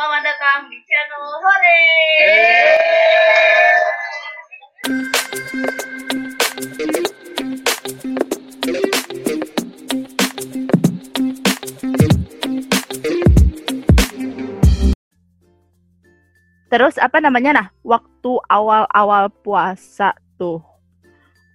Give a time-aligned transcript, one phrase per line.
[0.00, 1.84] selamat datang di channel Hore.
[16.72, 20.64] Terus apa namanya nah, waktu awal-awal puasa tuh.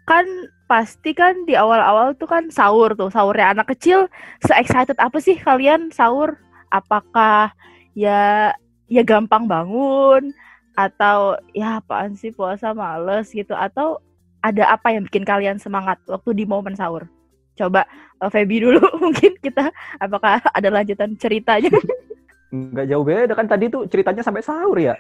[0.05, 0.30] Kan
[0.70, 4.05] pasti kan di awal-awal tuh kan sahur tuh, sahurnya anak kecil.
[4.46, 6.38] Se-excited apa sih kalian sahur?
[6.70, 7.57] Apakah
[7.96, 8.52] ya
[8.85, 10.30] ya gampang bangun
[10.76, 14.03] atau ya apaan sih puasa males gitu atau
[14.44, 17.09] ada apa yang bikin kalian semangat waktu di momen sahur?
[17.55, 17.88] Coba
[18.22, 21.72] uh, Feby dulu mungkin kita apakah ada lanjutan ceritanya?
[22.53, 24.94] Nggak jauh beda kan tadi tuh ceritanya sampai sahur ya.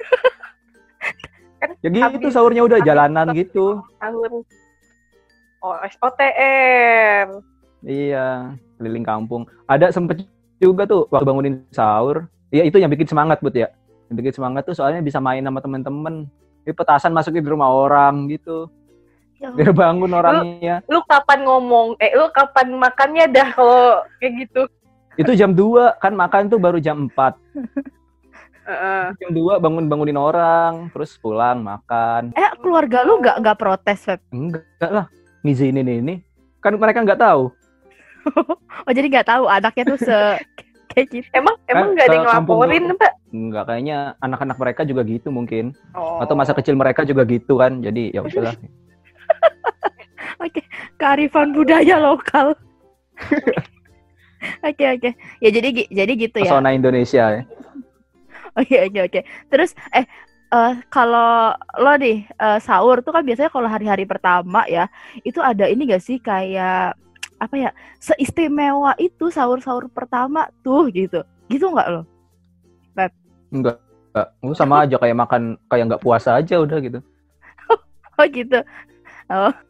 [1.61, 3.65] Kan ya habis- sahurnya udah habis jalanan stop gitu.
[4.01, 4.31] Sahur.
[5.65, 7.41] Oh, SOTM.
[7.85, 9.49] Iya, keliling kampung.
[9.65, 10.25] Ada sempet
[10.61, 12.29] juga tuh waktu bangunin sahur.
[12.53, 13.69] Iya itu yang bikin semangat buat ya.
[14.09, 16.29] Yang bikin semangat tuh soalnya bisa main sama temen-temen.
[16.65, 18.69] Ini petasan masukin di rumah orang gitu.
[19.37, 20.81] Ya Biar bangun orangnya.
[20.87, 21.99] Lu kapan ngomong?
[21.99, 24.61] Eh, lu kapan makannya dah kalau kayak gitu?
[25.15, 27.35] Itu jam 2 kan makan tuh baru jam 4.
[28.65, 29.03] Heeh.
[29.21, 32.33] Jam 2 bangun-bangunin orang, terus pulang makan.
[32.33, 34.19] Eh keluarga lu nggak nggak protes Feb?
[34.33, 35.05] Enggak lah,
[35.45, 36.25] ngizinin ini.
[36.63, 37.53] Kan mereka nggak tahu.
[38.85, 40.17] Oh jadi nggak tahu anaknya tuh se
[40.95, 41.27] kayak gitu.
[41.35, 42.83] Emang emang Kan nggak ada yang ngelaporin.
[42.95, 43.13] Mbak?
[43.35, 45.75] Enggak, kayaknya anak-anak mereka juga gitu mungkin.
[45.91, 46.23] Oh.
[46.23, 47.83] Atau masa kecil mereka juga gitu kan.
[47.83, 48.55] Jadi ya udahlah.
[50.43, 50.63] Oke,
[50.95, 52.55] kearifan budaya lokal.
[54.61, 55.09] Oke oke.
[55.41, 56.53] Ya jadi jadi gitu ya.
[56.53, 57.41] Pesona Indonesia ya.
[58.53, 59.19] Oke oke oke.
[59.49, 60.05] Terus eh
[60.53, 64.85] eh, kalau lo nih eh, sahur tuh kan biasanya kalau hari-hari pertama ya
[65.25, 66.93] itu ada ini gak sih kayak
[67.45, 67.69] apa ya
[68.01, 71.21] seistimewa itu sahur-sahur pertama tuh gitu.
[71.45, 72.01] Gitu nggak lo?
[72.93, 73.11] Enggak.
[73.53, 74.27] Enggak.
[74.41, 76.99] Lu sama aja kayak makan kayak nggak puasa aja udah gitu.
[78.15, 78.59] Oh gitu.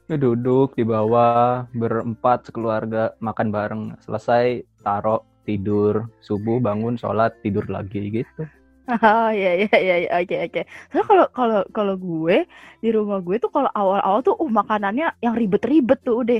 [0.05, 3.83] Ya duduk di bawah berempat sekeluarga makan bareng.
[4.05, 8.45] Selesai taruh tidur subuh bangun sholat tidur lagi gitu.
[8.85, 10.09] Oh iya iya iya iya.
[10.21, 10.61] oke oke.
[10.93, 12.45] Soalnya kalau kalau kalau gue
[12.85, 16.37] di rumah gue tuh kalau awal-awal tuh uh makanannya yang ribet-ribet tuh udah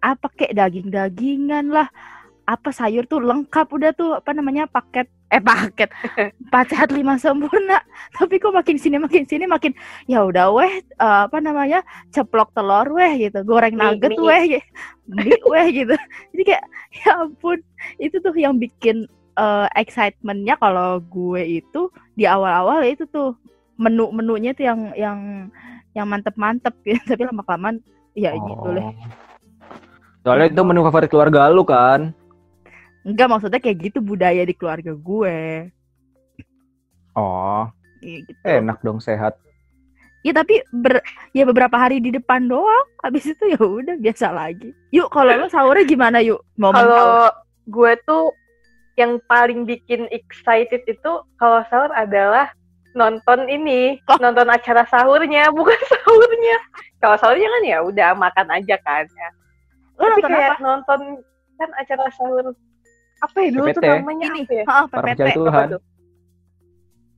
[0.00, 1.88] apa kayak daging-dagingan lah.
[2.48, 5.06] Apa sayur tuh lengkap udah tuh apa namanya paket.
[5.30, 5.86] Eh paket.
[6.50, 7.78] Empat sehat lima sempurna.
[8.18, 9.70] Tapi kok makin sini makin sini makin
[10.10, 13.38] ya udah weh eh, apa namanya ceplok telur weh gitu.
[13.46, 14.26] Goreng nugget mie.
[14.26, 14.66] weh gitu.
[15.06, 15.94] mie weh gitu.
[16.34, 16.64] Jadi kayak
[16.98, 17.62] ya ampun.
[18.02, 19.06] Itu tuh yang bikin
[19.38, 21.86] eh, excitementnya kalau gue itu
[22.18, 23.38] di awal-awal ya itu tuh
[23.78, 25.18] menu-menunya tuh yang yang
[25.94, 26.98] yang mantep-mantep gitu.
[27.14, 27.78] Tapi lama kelamaan
[28.18, 28.82] ya gitu deh.
[28.90, 29.29] Oh.
[30.20, 32.12] Soalnya itu menu favorit keluarga lu kan.
[33.00, 35.72] enggak maksudnya kayak gitu budaya di keluarga gue
[37.10, 37.64] Oh,
[38.00, 39.40] Iya gitu enak dong sehat.
[40.20, 41.00] ya tapi ber,
[41.32, 45.48] ya beberapa hari di depan doang habis itu ya udah biasa lagi yuk kalau lo
[45.48, 47.32] sahurnya gimana yuk sahur Kalau
[47.66, 48.24] gue tuh
[48.94, 52.52] yang paling bikin excited itu kalau sahur adalah
[52.92, 54.20] nonton ini, Oh.
[54.20, 56.56] nonton acara sahurnya, bukan sahurnya.
[56.98, 59.08] Kalau sahurnya kan ya udah makan aja kan.
[59.08, 59.28] Ya.
[60.00, 61.00] Tapi nonton kayak apa nonton
[61.54, 62.44] kan acara sahur
[63.20, 63.92] apa ya dulu tuh PPT.
[64.00, 64.64] namanya ini apa ya?
[64.64, 65.66] oh, PPT Tuhan.
[65.76, 65.82] Tuh?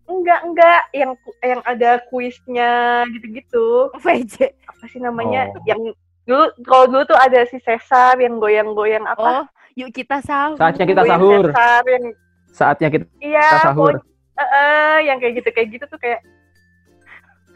[0.03, 2.71] Enggak, enggak, yang yang ada kuisnya
[3.09, 3.95] gitu-gitu.
[3.97, 5.47] VJ Apa sih namanya?
[5.55, 5.63] Oh.
[5.63, 5.95] Yang
[6.27, 9.43] dulu kalau dulu tuh ada si Cesar yang goyang-goyang apa?
[9.43, 11.45] oh yuk kita sahur Saatnya kita Goyang sahur.
[11.49, 12.05] Cesar yang
[12.53, 13.95] Saatnya kita iya, sahur.
[13.97, 14.05] pokoknya-
[14.37, 16.21] eh, eh, yang kayak gitu kayak gitu tuh kayak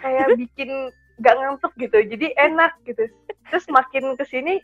[0.01, 0.71] kayak bikin
[1.19, 1.99] gak ngantuk gitu.
[1.99, 3.05] Jadi enak gitu.
[3.51, 4.63] Terus makin ke sini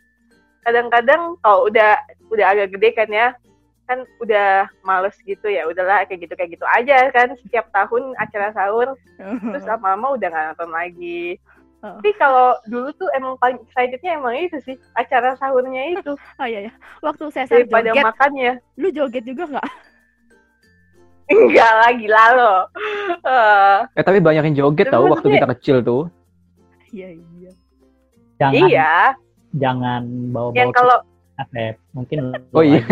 [0.63, 1.99] kadang-kadang oh udah
[2.31, 3.27] udah agak gede kan ya
[3.83, 8.55] kan udah males gitu ya udahlah kayak gitu kayak gitu aja kan setiap tahun acara
[8.55, 11.35] sahur terus lama-lama udah nggak nonton lagi.
[11.83, 11.99] Oh.
[11.99, 16.15] tapi kalau dulu tuh emang paling excitednya emang itu sih acara sahurnya itu.
[16.39, 18.51] Oh iya ya waktu saya sahur daripada joget makannya.
[18.79, 19.67] lu joget juga nggak?
[21.23, 22.53] Enggak lagi lalu
[23.23, 26.03] Eh, Eh tapi banyak yang joget tau waktu kita kecil tuh.
[26.95, 27.51] iya iya.
[28.39, 28.55] Jangan.
[28.71, 28.93] Iya
[29.53, 30.01] jangan
[30.31, 30.97] bawa-bawa yang kalau
[31.33, 31.75] Asep.
[31.91, 32.17] mungkin
[32.57, 32.81] Oh iya.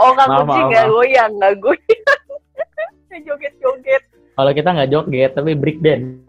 [0.00, 0.92] oh nggak kunci maaf, nggak maaf.
[0.92, 4.02] goyang nggak goyang joget joget
[4.36, 6.20] kalau kita nggak joget tapi break dance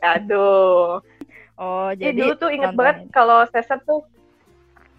[0.00, 1.00] aduh
[1.56, 4.04] oh Jadi jadi dulu tuh inget banget kalau Cesar tuh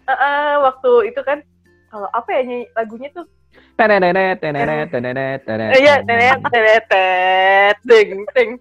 [0.06, 1.39] eh, eh, waktu itu kan
[1.88, 3.25] kalau apa ya nyanyi lagunya tuh
[3.74, 5.74] Tenenet, tenenet, tenenet, tenenet.
[5.77, 8.51] eh, iya tenet tenet tet ding ding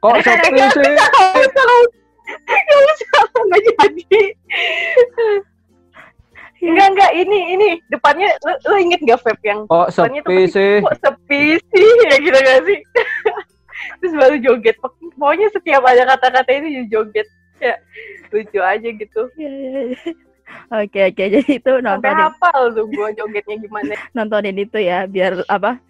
[0.00, 0.92] Kok sepi sih?
[2.46, 4.22] Nggak usah nggak jadi
[6.60, 10.44] Enggak enggak ini ini depannya lu, lu inget gak Feb yang Kok depannya tuh sepi
[10.44, 10.74] pasti, sih?
[10.84, 12.78] kok sepi sih ya gitu gak sih?
[14.04, 14.76] Terus baru joget.
[15.16, 17.24] Pokoknya setiap ada kata-kata ini joget.
[17.64, 17.80] Ya
[18.28, 19.20] lucu aja gitu.
[19.40, 20.00] Iya, iya, iya.
[20.84, 23.94] Oke oke jadi itu nontonin hafal tuh gua jogetnya gimana.
[24.16, 25.80] nontonin itu ya biar apa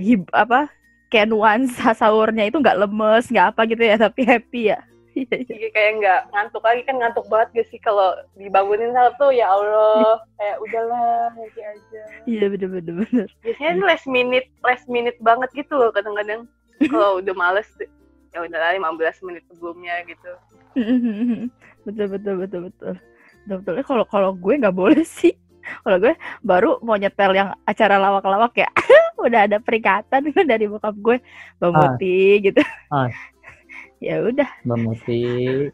[0.00, 0.66] hib apa
[1.14, 4.82] kayak nuansa sahurnya itu nggak lemes nggak apa gitu ya tapi happy ya.
[5.18, 5.46] Iya, iya.
[5.50, 10.22] Jadi kayak nggak ngantuk lagi kan ngantuk banget gak sih kalau dibangunin satu ya Allah
[10.38, 12.02] kayak udahlah nanti aja.
[12.22, 13.28] Iya bener bener bener.
[13.42, 16.46] Biasanya tuh last minute last minute banget gitu loh kadang-kadang
[16.92, 17.90] kalau udah males tuh,
[18.30, 20.30] ya udahlah 15 menit sebelumnya gitu.
[21.86, 22.94] betul betul betul betul.
[23.42, 23.74] Betul betul.
[23.82, 25.34] Kalau kalau gue nggak boleh sih.
[25.82, 28.70] Kalau gue baru mau nyetel yang acara lawak-lawak ya
[29.18, 31.16] udah ada peringatan dari bokap gue
[31.58, 31.92] Bang Ah.
[31.92, 32.62] Muti gitu.
[32.88, 33.10] Ah.
[33.98, 34.48] Ya udah.
[34.66, 35.22] Mbak Muti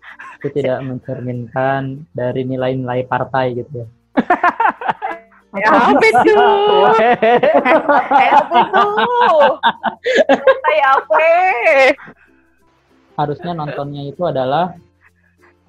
[0.41, 3.89] itu tidak mencerminkan dari nilai-nilai partai gitu ya.
[5.55, 6.35] Ya apa itu?
[8.11, 8.87] Kayak apa itu?
[10.67, 11.27] Kayak apa?
[13.15, 14.75] Harusnya nontonnya itu adalah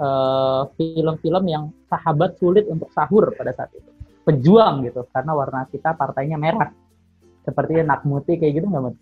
[0.01, 3.86] eh, film-film yang sahabat sulit untuk sahur pada saat itu.
[4.25, 6.74] Pejuang gitu, karena warna kita partainya merah.
[7.46, 8.96] Seperti Nak Muti kayak gitu nggak Mut?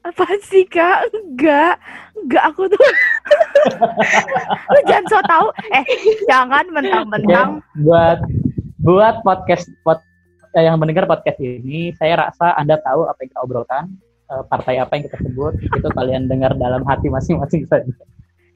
[0.00, 1.12] Apa sih kak?
[1.12, 1.76] Enggak,
[2.16, 2.80] enggak aku tuh.
[4.72, 5.46] Lu jangan so tau.
[5.76, 5.84] Eh,
[6.24, 7.60] jangan mentang-mentang.
[7.60, 8.18] Oke, buat
[8.80, 10.00] buat podcast pod,
[10.56, 13.84] eh, yang mendengar podcast ini, saya rasa Anda tahu apa yang kita obrolkan,
[14.32, 17.92] eh, partai apa yang kita sebut, itu kalian dengar dalam hati masing-masing saja.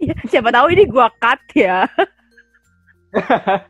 [0.01, 1.85] Ya, siapa tahu ini gua cut ya.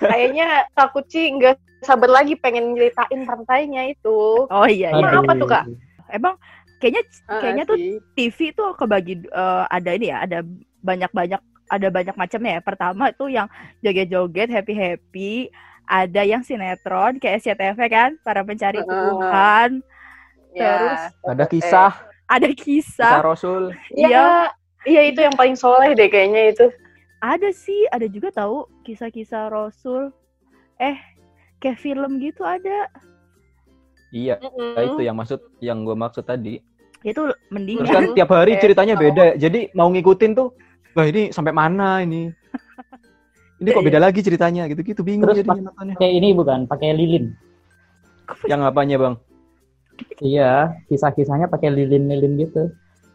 [0.00, 4.48] Kayaknya Kak Kuci nggak sabar lagi pengen nyeritain partainya itu.
[4.48, 5.04] Oh iya, iya.
[5.04, 5.64] Emang apa tuh, Kak?
[6.10, 6.34] Emang
[6.84, 7.96] kayaknya Ah, kayaknya tuh sih.
[8.12, 10.44] TV tuh kebagi eh, ada ini ya, ada
[10.84, 11.40] banyak-banyak
[11.72, 12.62] ada banyak macamnya ya.
[12.62, 13.48] Pertama itu yang
[13.80, 15.48] joget-joget, happy-happy,
[15.88, 18.88] ada yang sinetron kayak SCTV kan, para pencari Heeh.
[18.92, 19.70] Tuhan,
[20.52, 21.92] terus Ya, Ada kisah,
[22.28, 23.62] ada kisah kisah, Rasul.
[23.90, 24.26] Iya, Iya.
[24.84, 26.66] iya itu yang paling soleh deh kayaknya itu.
[27.24, 30.12] ada sih, ada juga tahu kisah-kisah Rasul.
[30.76, 31.00] Eh,
[31.56, 32.92] kayak film gitu ada.
[34.12, 34.36] Iya,
[34.84, 36.60] itu yang maksud yang gue maksud tadi.
[37.04, 37.94] Itu mending Terus ya.
[37.94, 39.24] kan tiap hari Kayak ceritanya beda.
[39.36, 40.56] Jadi mau ngikutin tuh,
[40.96, 42.32] wah ini sampai mana ini?
[43.62, 45.94] Ini kok beda lagi ceritanya gitu-gitu bingung Terus jadinya nontonnya.
[46.02, 47.32] Ini bukan, pakai lilin.
[48.50, 49.14] Yang apanya, Bang?
[50.18, 52.74] Iya, kisah-kisahnya pakai lilin-lilin gitu.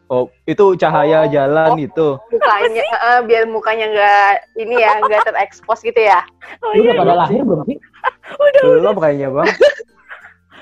[0.10, 1.30] Oh, itu cahaya Oh.
[1.30, 2.08] jalan itu.
[2.34, 6.24] Mukanya, eh, biar mukanya nggak ini ya nggak terekspos gitu ya.
[6.66, 7.78] Oh Lu iya, udah pada lahir belum sih?
[8.48, 9.48] udah, Belum kayaknya, Bang.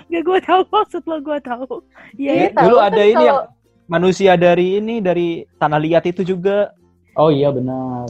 [0.08, 1.74] Gak gue tahu maksud lo gue tahu.
[2.16, 2.50] Iya, Iya, iya.
[2.52, 3.40] tahu Dulu kan ada ini kalau- yang
[3.88, 6.72] manusia dari ini dari tanah liat itu juga.
[7.14, 8.06] Oh iya benar.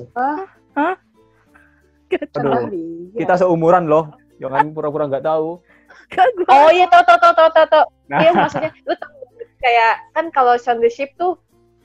[2.08, 2.46] Gak tahu.
[2.46, 2.72] Aduh,
[3.14, 4.12] kita seumuran loh.
[4.38, 5.60] Jangan pura-pura nggak tahu.
[6.08, 6.46] Gak gue.
[6.48, 7.86] Oh iya tau tau tau tau tau tau.
[8.08, 8.20] Nah.
[8.22, 9.12] Iya maksudnya lu tau
[9.58, 11.36] kayak kan kalau Shaun the Sheep tuh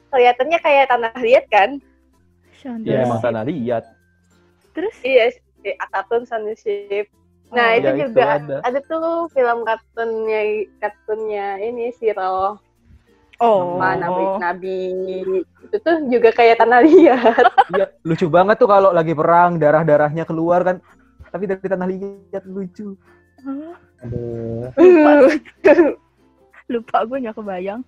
[0.09, 1.81] kelihatannya kayak tanah liat kan?
[2.55, 2.87] Chandra.
[2.87, 2.99] Iya.
[3.03, 3.85] Emang tanah liat.
[4.73, 4.95] Terus?
[5.03, 5.41] Iya, si
[5.91, 7.07] kartun Shaun the Sheep.
[7.53, 8.57] Nah, Oh, itu ya, itu juga ada.
[8.65, 8.79] ada.
[8.81, 10.41] tuh film kartunnya
[10.81, 12.57] kartunnya ini si Ro
[13.43, 13.75] Oh.
[13.75, 14.79] sama Nabi Nabi
[15.67, 17.45] itu tuh juga kayak tanah liat.
[17.75, 20.77] Iya, lucu banget tuh kalau lagi perang darah-darahnya keluar kan.
[21.29, 22.95] Tapi dari tanah liat lucu.
[24.01, 24.71] Aduh.
[26.73, 27.81] Lupa gue gak kebayang.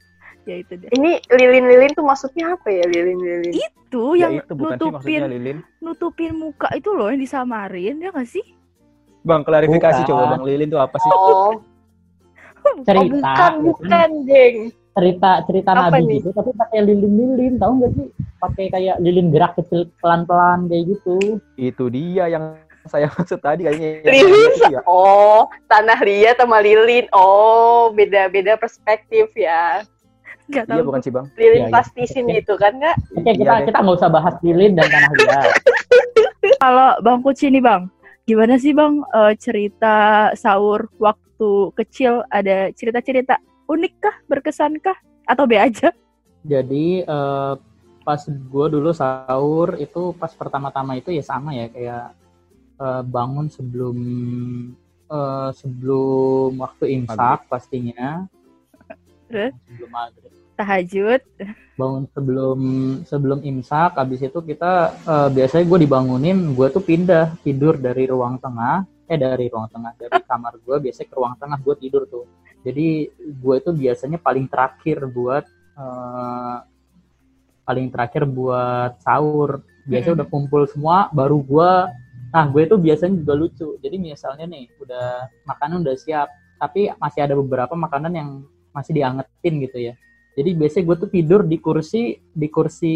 [0.48, 0.88] ya itu deh.
[0.92, 3.52] ini lilin-lilin tuh maksudnya apa ya lilin-lilin?
[3.52, 5.58] Itu Ya yang itu bukan sih nutupin lilin.
[5.80, 8.44] nutupin muka itu loh yang disamarin ya gak sih?
[9.24, 10.10] Bang, klarifikasi Bukan.
[10.10, 11.08] coba Bang Lilin tuh apa sih?
[11.10, 11.56] Oh,
[12.60, 13.08] oh Cerita.
[13.10, 13.66] bukan gitu.
[13.66, 14.56] bukan, Jeng.
[14.94, 16.16] cerita cerita Apa nabi nih?
[16.16, 18.06] gitu tapi pakai lilin-lilin tahu nggak sih
[18.38, 22.54] pakai kayak lilin gerak kecil pelan-pelan kayak gitu Itu dia yang
[22.84, 24.06] saya maksud tadi kayaknya.
[24.06, 24.54] Lilin?
[24.54, 24.80] Itu ya.
[24.84, 27.10] Oh, tanah liat sama lilin.
[27.10, 29.82] Oh, beda-beda perspektif ya.
[30.46, 30.86] Gak Iya tahu.
[30.86, 31.26] bukan sih Bang?
[31.34, 31.72] Lilin Iya, iya.
[31.72, 32.96] plastisin gitu kan, nggak?
[33.10, 35.48] oke kita Iya kita nggak usah bahas lilin dan tanah liat
[36.62, 37.88] Kalau Bang Kuci nih Bang,
[38.24, 42.24] gimana sih Bang eh, cerita sahur waktu kecil?
[42.32, 43.36] Ada cerita-cerita
[43.68, 44.96] unik kah, berkesan kah,
[45.28, 45.92] atau be aja?
[46.44, 47.54] jadi eh,
[48.04, 52.12] pas gue dulu sahur itu pas pertama-tama itu ya sama ya kayak
[52.76, 53.96] eh, bangun sebelum
[55.08, 58.28] eh, sebelum waktu imsak pastinya.
[59.24, 59.56] Terus?
[59.64, 61.22] sebelum maghrib Tahajud.
[61.74, 62.60] bangun sebelum
[63.02, 68.38] sebelum imsak habis itu kita eh, biasanya gue dibangunin gue tuh pindah tidur dari ruang
[68.38, 72.30] tengah eh dari ruang tengah dari kamar gue biasanya ke ruang tengah gue tidur tuh
[72.62, 75.42] jadi gue itu biasanya paling terakhir buat
[75.74, 76.58] eh,
[77.66, 80.20] paling terakhir buat sahur biasanya Mm-mm.
[80.22, 81.70] udah kumpul semua baru gue
[82.34, 83.78] Nah, gue tuh biasanya juga lucu.
[83.78, 86.26] Jadi misalnya nih, udah makanan udah siap,
[86.58, 88.42] tapi masih ada beberapa makanan yang
[88.74, 89.94] masih diangetin gitu ya.
[90.34, 92.94] Jadi biasanya gue tuh tidur di kursi di kursi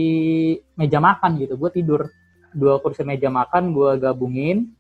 [0.75, 1.55] meja makan gitu.
[1.55, 2.11] Gue tidur
[2.51, 4.75] dua kursi meja makan, gue gabungin.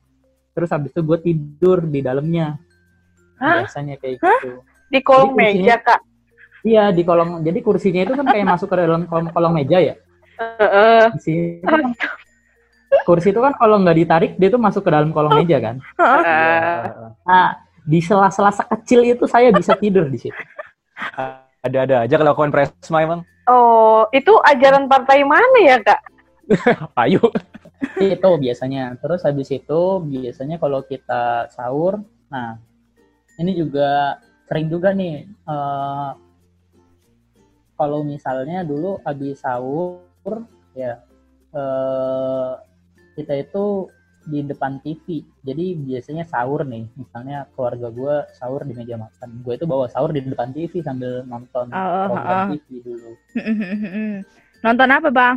[0.58, 2.58] Terus habis itu gue tidur di dalamnya.
[3.38, 3.62] Hah?
[3.62, 4.58] Biasanya kayak gitu.
[4.90, 6.00] Di kolong Jadi kursinya- meja, Kak.
[6.66, 7.30] Iya di kolong.
[7.46, 9.94] Jadi kursinya itu kan kayak masuk ke dalam kolong, kolong meja ya.
[11.22, 11.94] Sini kan-
[13.06, 15.76] kursi itu kan kalau nggak ditarik dia tuh masuk ke dalam kolong meja kan.
[15.94, 16.78] Heeh.
[17.22, 17.48] Nah,
[17.86, 20.34] di sela-sela kecil itu saya bisa tidur di situ.
[21.68, 23.20] Ada-ada aja kelakuan Presma emang.
[23.44, 26.00] Oh, itu ajaran partai mana ya, Kak?
[27.04, 27.20] Ayo.
[28.00, 28.96] itu biasanya.
[28.96, 32.00] Terus habis itu biasanya kalau kita sahur,
[32.32, 32.56] nah
[33.36, 34.16] ini juga
[34.48, 35.28] sering juga nih.
[35.28, 36.10] eh,
[37.78, 40.02] kalau misalnya dulu habis sahur,
[40.74, 41.04] ya
[41.52, 42.52] eh,
[43.14, 43.92] kita itu
[44.28, 45.24] di depan TV.
[45.40, 49.40] Jadi biasanya sahur nih, misalnya keluarga gue sahur di meja makan.
[49.40, 52.46] Gue itu bawa sahur di depan TV sambil nonton Oh, program oh.
[52.52, 53.10] TV dulu.
[54.60, 55.36] Nonton apa bang?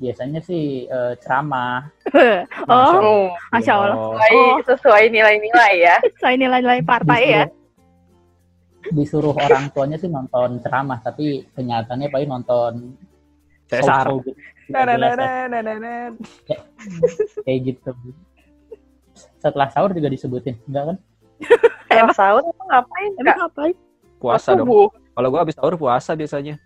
[0.00, 1.86] Biasanya sih eh, ceramah.
[2.72, 3.94] oh, Oh, masya Allah.
[3.94, 4.12] Oh.
[4.16, 4.34] sesuai,
[4.66, 5.96] sesuai nilai-nilai ya.
[6.24, 7.44] Saya nilai-nilai partai ya.
[8.82, 12.98] disuruh orang tuanya sih nonton ceramah tapi kenyataannya paling nonton
[13.70, 14.10] Cesar.
[14.10, 14.34] show-show
[17.42, 17.90] kayak gitu
[19.38, 20.96] setelah sahur juga disebutin enggak kan
[21.92, 23.74] Eh, sahur emang ngapain, Emang ngapain?
[24.16, 24.64] Puasa dong.
[25.12, 26.56] Kalau gua habis sahur puasa biasanya.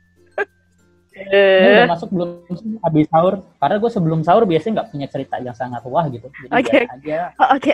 [1.17, 2.29] Ini Eh, udah masuk belum
[2.85, 6.53] habis sahur karena gue sebelum sahur biasanya nggak punya cerita yang sangat wah gitu jadi
[6.61, 6.79] Oke.
[6.85, 7.73] aja Oh, Oke